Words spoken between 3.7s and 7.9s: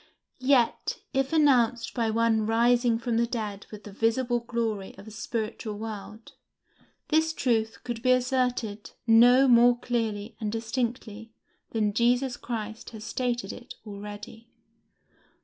with the visible glory of a spiritual world, this truth